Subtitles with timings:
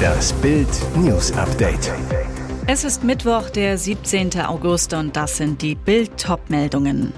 [0.00, 1.92] Das Bild News Update.
[2.66, 4.40] Es ist Mittwoch, der 17.
[4.40, 6.10] August und das sind die Bild
[6.48, 7.12] meldungen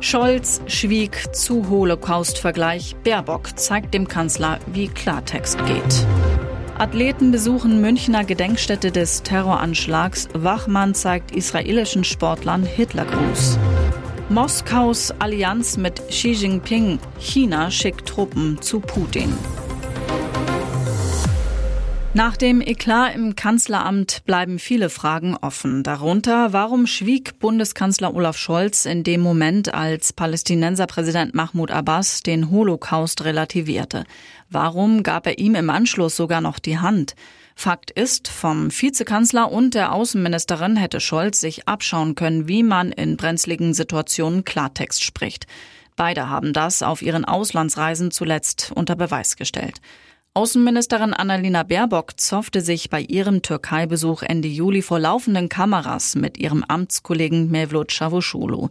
[0.00, 2.96] Scholz schwieg zu Holocaust-Vergleich.
[3.04, 6.06] Baerbock zeigt dem Kanzler, wie Klartext geht.
[6.78, 10.28] Athleten besuchen Münchner Gedenkstätte des Terroranschlags.
[10.32, 13.58] Wachmann zeigt israelischen Sportlern Hitlergruß.
[14.30, 16.98] Moskaus Allianz mit Xi Jinping.
[17.18, 19.34] China schickt Truppen zu Putin.
[22.12, 25.84] Nach dem Eklat im Kanzleramt bleiben viele Fragen offen.
[25.84, 33.24] Darunter, warum schwieg Bundeskanzler Olaf Scholz in dem Moment, als Palästinenserpräsident Mahmoud Abbas den Holocaust
[33.24, 34.02] relativierte?
[34.50, 37.14] Warum gab er ihm im Anschluss sogar noch die Hand?
[37.54, 43.16] Fakt ist, vom Vizekanzler und der Außenministerin hätte Scholz sich abschauen können, wie man in
[43.18, 45.46] brenzligen Situationen Klartext spricht.
[45.94, 49.80] Beide haben das auf ihren Auslandsreisen zuletzt unter Beweis gestellt.
[50.32, 56.62] Außenministerin Annalena Baerbock zoffte sich bei ihrem Türkei-Besuch Ende Juli vor laufenden Kameras mit ihrem
[56.62, 58.68] Amtskollegen Mevlut Cavusoglu.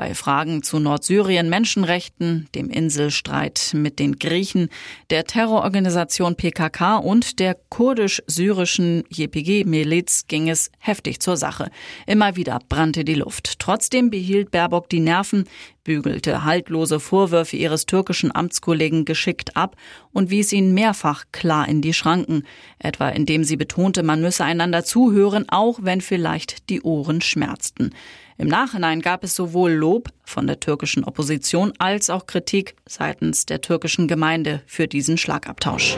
[0.00, 4.70] Bei Fragen zu Nordsyrien, Menschenrechten, dem Inselstreit mit den Griechen,
[5.10, 11.70] der Terrororganisation PKK und der kurdisch-syrischen JPG-Miliz ging es heftig zur Sache.
[12.06, 13.58] Immer wieder brannte die Luft.
[13.58, 15.44] Trotzdem behielt Baerbock die Nerven,
[15.84, 19.76] bügelte haltlose Vorwürfe ihres türkischen Amtskollegen geschickt ab
[20.12, 22.44] und wies ihn mehrfach klar in die Schranken,
[22.78, 27.92] etwa indem sie betonte, man müsse einander zuhören, auch wenn vielleicht die Ohren schmerzten.
[28.40, 33.60] Im Nachhinein gab es sowohl Lob von der türkischen Opposition als auch Kritik seitens der
[33.60, 35.94] türkischen Gemeinde für diesen Schlagabtausch.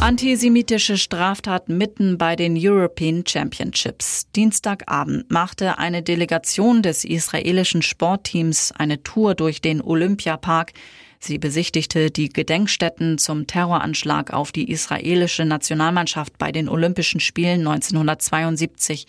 [0.00, 4.26] Antisemitische Straftaten mitten bei den European Championships.
[4.34, 10.72] Dienstagabend machte eine Delegation des israelischen Sportteams eine Tour durch den Olympiapark.
[11.18, 19.06] Sie besichtigte die Gedenkstätten zum Terroranschlag auf die israelische Nationalmannschaft bei den Olympischen Spielen 1972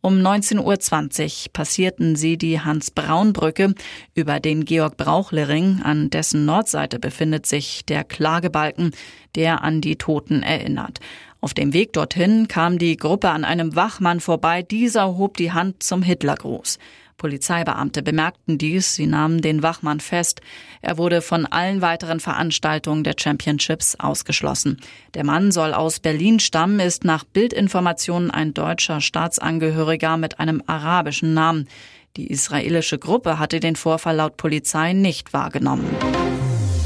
[0.00, 3.74] um 19.20 Uhr passierten sie die Hans-Braun-Brücke
[4.14, 5.80] über den Georg-Brauchle-Ring.
[5.82, 8.92] An dessen Nordseite befindet sich der Klagebalken,
[9.34, 11.00] der an die Toten erinnert.
[11.40, 14.62] Auf dem Weg dorthin kam die Gruppe an einem Wachmann vorbei.
[14.62, 16.78] Dieser hob die Hand zum Hitlergruß.
[17.18, 20.40] Polizeibeamte bemerkten dies, sie nahmen den Wachmann fest.
[20.80, 24.78] Er wurde von allen weiteren Veranstaltungen der Championships ausgeschlossen.
[25.14, 31.34] Der Mann soll aus Berlin stammen, ist nach Bildinformationen ein deutscher Staatsangehöriger mit einem arabischen
[31.34, 31.68] Namen.
[32.16, 35.86] Die israelische Gruppe hatte den Vorfall laut Polizei nicht wahrgenommen.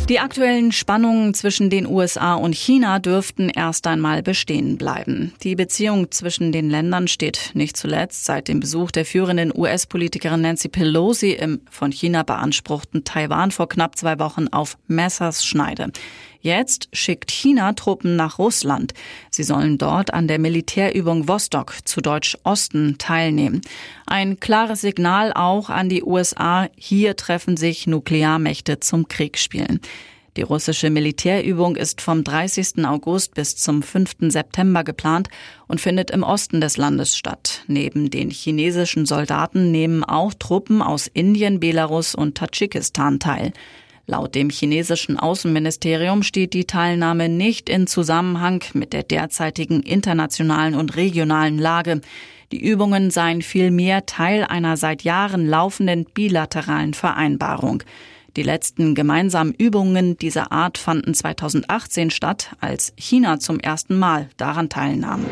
[0.09, 5.33] Die aktuellen Spannungen zwischen den USA und China dürften erst einmal bestehen bleiben.
[5.43, 10.69] Die Beziehung zwischen den Ländern steht nicht zuletzt seit dem Besuch der führenden US-Politikerin Nancy
[10.69, 15.93] Pelosi im von China beanspruchten Taiwan vor knapp zwei Wochen auf Messers Schneide.
[16.43, 18.95] Jetzt schickt China Truppen nach Russland.
[19.31, 23.61] Sie sollen dort an der Militärübung Vostok zu Deutsch Osten teilnehmen.
[24.07, 26.69] Ein klares Signal auch an die USA.
[26.77, 29.81] Hier treffen sich Nuklearmächte zum Kriegsspielen.
[30.37, 32.87] Die russische Militärübung ist vom 30.
[32.87, 34.33] August bis zum 5.
[34.33, 35.29] September geplant
[35.69, 37.63] und findet im Osten des Landes statt.
[37.69, 43.53] Neben den chinesischen Soldaten nehmen auch Truppen aus Indien, Belarus und Tadschikistan teil.
[44.07, 50.97] Laut dem chinesischen Außenministerium steht die Teilnahme nicht in Zusammenhang mit der derzeitigen internationalen und
[50.97, 52.01] regionalen Lage.
[52.51, 57.85] Die Übungen seien vielmehr Teil einer seit Jahren laufenden bilateralen Vereinbarung.
[58.37, 64.69] Die letzten gemeinsamen Übungen dieser Art fanden 2018 statt, als China zum ersten Mal daran
[64.69, 65.25] teilnahm.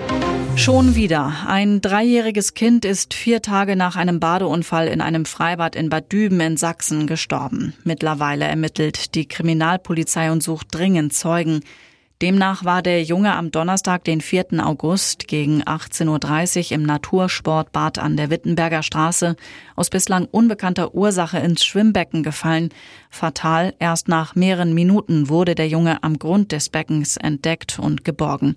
[0.60, 1.32] Schon wieder.
[1.46, 6.38] Ein dreijähriges Kind ist vier Tage nach einem Badeunfall in einem Freibad in Bad Düben
[6.40, 7.72] in Sachsen gestorben.
[7.82, 11.60] Mittlerweile ermittelt die Kriminalpolizei und sucht dringend Zeugen.
[12.20, 14.62] Demnach war der Junge am Donnerstag, den 4.
[14.62, 19.36] August gegen 18.30 Uhr im Natursportbad an der Wittenberger Straße
[19.76, 22.68] aus bislang unbekannter Ursache ins Schwimmbecken gefallen.
[23.08, 28.56] Fatal, erst nach mehreren Minuten wurde der Junge am Grund des Beckens entdeckt und geborgen.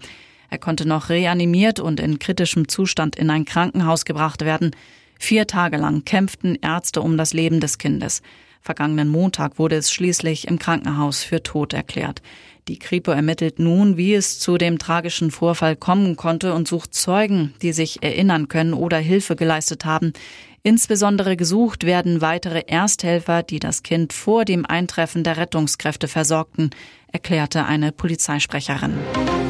[0.53, 4.69] Er konnte noch reanimiert und in kritischem Zustand in ein Krankenhaus gebracht werden.
[5.17, 8.21] Vier Tage lang kämpften Ärzte um das Leben des Kindes.
[8.61, 12.21] Vergangenen Montag wurde es schließlich im Krankenhaus für tot erklärt.
[12.67, 17.55] Die Kripo ermittelt nun, wie es zu dem tragischen Vorfall kommen konnte und sucht Zeugen,
[17.63, 20.13] die sich erinnern können oder Hilfe geleistet haben.
[20.61, 26.69] Insbesondere gesucht werden weitere Ersthelfer, die das Kind vor dem Eintreffen der Rettungskräfte versorgten,
[27.11, 28.93] erklärte eine Polizeisprecherin.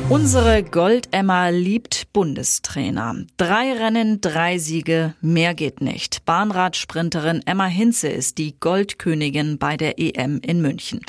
[0.09, 3.15] Unsere Goldemma liebt Bundestrainer.
[3.37, 6.25] Drei Rennen, drei Siege, mehr geht nicht.
[6.25, 11.01] Bahnradsprinterin Emma Hinze ist die Goldkönigin bei der EM in München.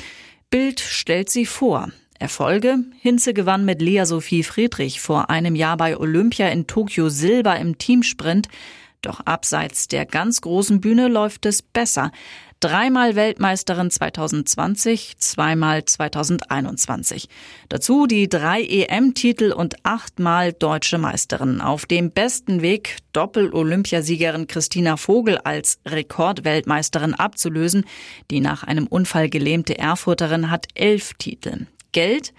[0.49, 1.89] Bild stellt sie vor.
[2.17, 2.77] Erfolge?
[3.01, 7.77] Hinze gewann mit Lea Sophie Friedrich vor einem Jahr bei Olympia in Tokio Silber im
[7.77, 8.47] Teamsprint.
[9.01, 12.11] Doch abseits der ganz großen Bühne läuft es besser.
[12.61, 17.27] Dreimal Weltmeisterin 2020, zweimal 2021.
[17.67, 21.59] Dazu die drei EM-Titel und achtmal deutsche Meisterin.
[21.59, 27.85] Auf dem besten Weg, Doppel-Olympiasiegerin Christina Vogel als Rekordweltmeisterin abzulösen.
[28.31, 31.67] Die nach einem Unfall gelähmte Erfurterin hat elf Titel.
[31.91, 32.33] Geld?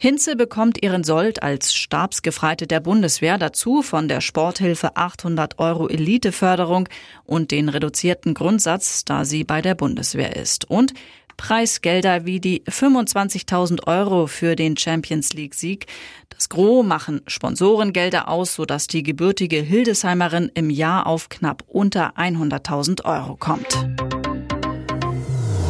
[0.00, 6.88] Hinze bekommt ihren Sold als Stabsgefreite der Bundeswehr dazu von der Sporthilfe 800 Euro Eliteförderung
[7.24, 10.70] und den reduzierten Grundsatz, da sie bei der Bundeswehr ist.
[10.70, 10.94] Und
[11.36, 15.86] Preisgelder wie die 25.000 Euro für den Champions League Sieg.
[16.28, 23.04] Das Gros machen Sponsorengelder aus, sodass die gebürtige Hildesheimerin im Jahr auf knapp unter 100.000
[23.04, 23.66] Euro kommt.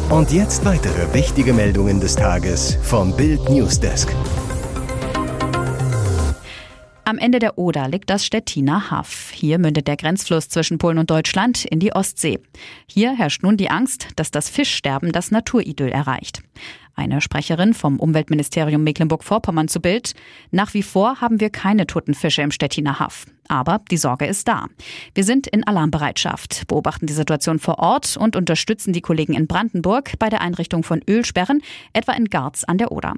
[0.09, 4.11] Und jetzt weitere wichtige Meldungen des Tages vom Bild Newsdesk.
[7.05, 9.28] Am Ende der Oder liegt das Stettiner Haff.
[9.39, 12.39] Hier mündet der Grenzfluss zwischen Polen und Deutschland in die Ostsee.
[12.87, 16.41] Hier herrscht nun die Angst, dass das Fischsterben das Naturidyll erreicht.
[16.93, 20.11] Eine Sprecherin vom Umweltministerium Mecklenburg-Vorpommern zu Bild.
[20.51, 23.27] Nach wie vor haben wir keine toten Fische im Stettiner Haff.
[23.47, 24.65] Aber die Sorge ist da.
[25.15, 30.19] Wir sind in Alarmbereitschaft, beobachten die Situation vor Ort und unterstützen die Kollegen in Brandenburg
[30.19, 31.61] bei der Einrichtung von Ölsperren,
[31.93, 33.13] etwa in Garz an der Oder.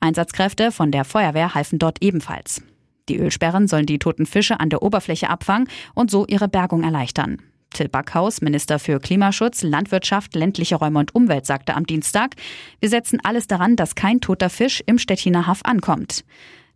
[0.00, 2.62] Einsatzkräfte von der Feuerwehr halfen dort ebenfalls.
[3.08, 7.42] Die Ölsperren sollen die toten Fische an der Oberfläche abfangen und so ihre Bergung erleichtern.
[7.72, 12.34] Till Backhaus, Minister für Klimaschutz, Landwirtschaft, ländliche Räume und Umwelt, sagte am Dienstag,
[12.80, 16.24] wir setzen alles daran, dass kein toter Fisch im Stettiner Haff ankommt.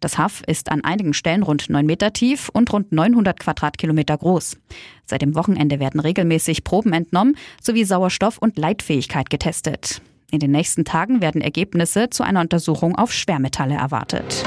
[0.00, 4.58] Das Haff ist an einigen Stellen rund neun Meter tief und rund 900 Quadratkilometer groß.
[5.06, 10.02] Seit dem Wochenende werden regelmäßig Proben entnommen sowie Sauerstoff und Leitfähigkeit getestet.
[10.30, 14.44] In den nächsten Tagen werden Ergebnisse zu einer Untersuchung auf Schwermetalle erwartet.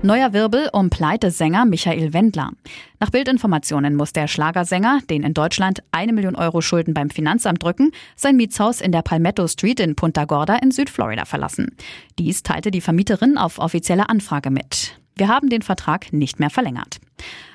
[0.00, 2.52] Neuer Wirbel um Pleitesänger Michael Wendler.
[3.00, 7.90] Nach Bildinformationen muss der Schlagersänger, den in Deutschland eine Million Euro Schulden beim Finanzamt drücken,
[8.14, 11.74] sein Mietshaus in der Palmetto Street in Punta Gorda in Südflorida verlassen.
[12.16, 15.00] Dies teilte die Vermieterin auf offizielle Anfrage mit.
[15.16, 17.00] Wir haben den Vertrag nicht mehr verlängert.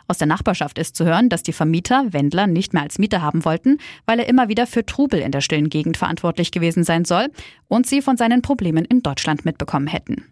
[0.09, 3.45] Aus der Nachbarschaft ist zu hören, dass die Vermieter Wendler nicht mehr als Mieter haben
[3.45, 7.29] wollten, weil er immer wieder für Trubel in der stillen Gegend verantwortlich gewesen sein soll
[7.69, 10.25] und sie von seinen Problemen in Deutschland mitbekommen hätten.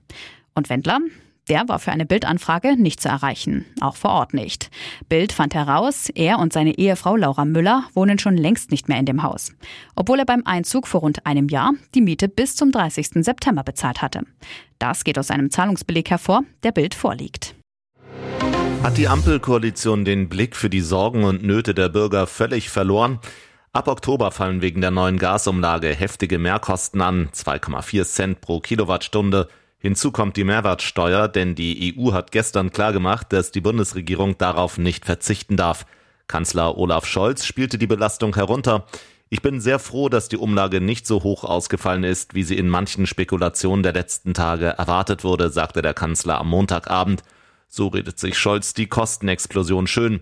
[0.54, 1.00] Und Wendler?
[1.52, 4.72] Der war für eine Bildanfrage nicht zu erreichen, auch vor Ort nicht.
[5.10, 9.06] Bild fand heraus, er und seine Ehefrau Laura Müller wohnen schon längst nicht mehr in
[9.06, 9.52] dem Haus,
[9.94, 13.26] obwohl er beim Einzug vor rund einem Jahr die Miete bis zum 30.
[13.26, 14.22] September bezahlt hatte.
[14.80, 17.54] Das geht aus einem Zahlungsbeleg hervor, der Bild vorliegt.
[18.82, 23.20] Hat die Ampelkoalition den Blick für die Sorgen und Nöte der Bürger völlig verloren?
[23.74, 29.50] Ab Oktober fallen wegen der neuen Gasumlage heftige Mehrkosten an, 2,4 Cent pro Kilowattstunde.
[29.82, 35.06] Hinzu kommt die Mehrwertsteuer, denn die EU hat gestern klargemacht, dass die Bundesregierung darauf nicht
[35.06, 35.88] verzichten darf.
[36.28, 38.86] Kanzler Olaf Scholz spielte die Belastung herunter.
[39.30, 42.70] Ich bin sehr froh, dass die Umlage nicht so hoch ausgefallen ist, wie sie in
[42.70, 47.24] manchen Spekulationen der letzten Tage erwartet wurde, sagte der Kanzler am Montagabend.
[47.68, 50.20] So redet sich Scholz die Kostenexplosion schön.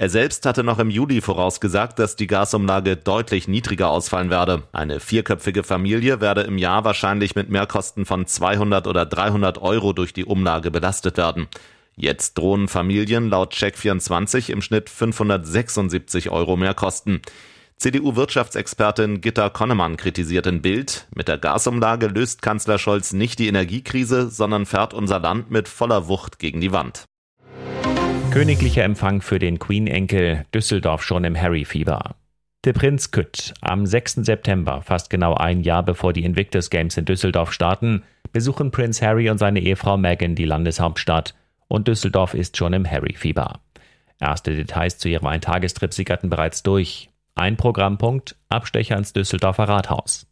[0.00, 4.62] Er selbst hatte noch im Juli vorausgesagt, dass die Gasumlage deutlich niedriger ausfallen werde.
[4.72, 10.14] Eine vierköpfige Familie werde im Jahr wahrscheinlich mit Mehrkosten von 200 oder 300 Euro durch
[10.14, 11.48] die Umlage belastet werden.
[11.96, 17.20] Jetzt drohen Familien laut Check24 im Schnitt 576 Euro Mehrkosten.
[17.76, 24.30] CDU-Wirtschaftsexpertin Gitta Konnemann kritisiert in Bild, mit der Gasumlage löst Kanzler Scholz nicht die Energiekrise,
[24.30, 27.04] sondern fährt unser Land mit voller Wucht gegen die Wand.
[28.30, 32.14] Königlicher Empfang für den Queen-Enkel Düsseldorf schon im Harry-Fieber.
[32.64, 34.16] Der Prinz Kütt, am 6.
[34.24, 39.28] September, fast genau ein Jahr bevor die Invictus Games in Düsseldorf starten, besuchen Prinz Harry
[39.30, 41.34] und seine Ehefrau Meghan die Landeshauptstadt
[41.66, 43.58] und Düsseldorf ist schon im Harry-Fieber.
[44.20, 47.10] Erste Details zu ihrem Eintagestrip sickerten bereits durch.
[47.34, 50.28] Ein Programmpunkt, Abstecher ins Düsseldorfer Rathaus.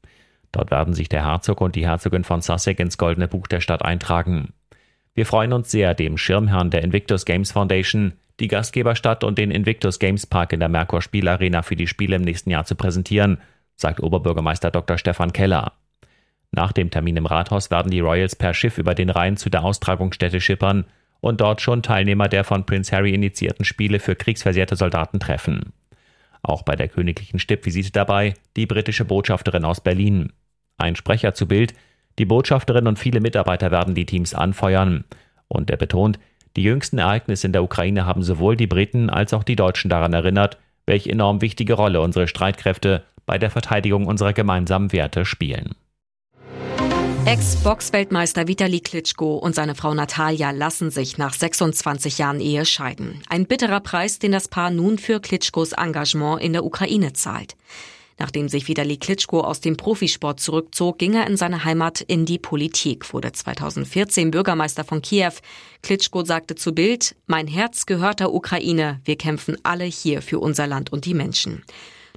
[0.53, 3.83] Dort werden sich der Herzog und die Herzogin von Sussex ins Goldene Buch der Stadt
[3.83, 4.53] eintragen.
[5.19, 9.99] Wir freuen uns sehr, dem Schirmherrn der Invictus Games Foundation, die Gastgeberstadt und den Invictus
[9.99, 13.39] Games Park in der Merkur Spielarena für die Spiele im nächsten Jahr zu präsentieren,
[13.75, 14.97] sagt Oberbürgermeister Dr.
[14.97, 15.73] Stefan Keller.
[16.53, 19.65] Nach dem Termin im Rathaus werden die Royals per Schiff über den Rhein zu der
[19.65, 20.85] Austragungsstätte schippern
[21.19, 25.73] und dort schon Teilnehmer der von Prince Harry initiierten Spiele für kriegsversehrte Soldaten treffen.
[26.43, 30.33] Auch bei der königlichen Stippvisite dabei die britische Botschafterin aus Berlin.
[30.77, 31.75] Ein Sprecher zu Bild,
[32.19, 35.05] die Botschafterin und viele Mitarbeiter werden die Teams anfeuern.
[35.47, 36.19] Und er betont,
[36.57, 40.13] die jüngsten Ereignisse in der Ukraine haben sowohl die Briten als auch die Deutschen daran
[40.13, 45.75] erinnert, welche enorm wichtige Rolle unsere Streitkräfte bei der Verteidigung unserer gemeinsamen Werte spielen.
[47.27, 53.23] Ex-Box-Weltmeister Vitali Klitschko und seine Frau Natalia lassen sich nach 26 Jahren Ehe scheiden.
[53.29, 57.55] Ein bitterer Preis, den das Paar nun für Klitschkos Engagement in der Ukraine zahlt.
[58.19, 62.39] Nachdem sich Vitali Klitschko aus dem Profisport zurückzog, ging er in seine Heimat in die
[62.39, 65.33] Politik, wurde 2014 Bürgermeister von Kiew.
[65.83, 70.67] Klitschko sagte zu Bild, mein Herz gehört der Ukraine, wir kämpfen alle hier für unser
[70.67, 71.63] Land und die Menschen.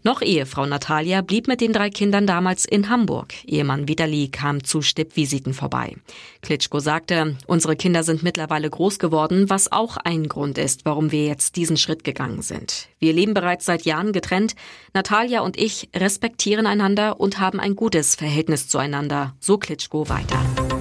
[0.03, 3.34] Noch Ehefrau Natalia blieb mit den drei Kindern damals in Hamburg.
[3.46, 5.96] Ehemann Vitali kam zu Stippvisiten vorbei.
[6.41, 11.25] Klitschko sagte, unsere Kinder sind mittlerweile groß geworden, was auch ein Grund ist, warum wir
[11.25, 12.89] jetzt diesen Schritt gegangen sind.
[12.98, 14.55] Wir leben bereits seit Jahren getrennt.
[14.93, 20.80] Natalia und ich respektieren einander und haben ein gutes Verhältnis zueinander, so Klitschko weiter.